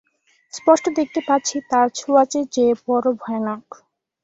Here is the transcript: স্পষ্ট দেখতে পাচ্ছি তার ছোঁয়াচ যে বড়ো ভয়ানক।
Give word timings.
স্পষ্ট 0.53 0.85
দেখতে 0.97 1.19
পাচ্ছি 1.27 1.55
তার 1.71 1.87
ছোঁয়াচ 1.95 2.31
যে 2.55 2.65
বড়ো 2.85 3.11
ভয়ানক। 3.21 3.65